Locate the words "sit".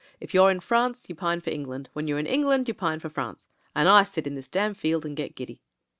4.03-4.25